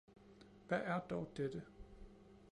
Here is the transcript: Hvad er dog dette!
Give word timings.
Hvad 0.67 0.79
er 0.83 0.99
dog 0.99 1.31
dette! 1.37 1.61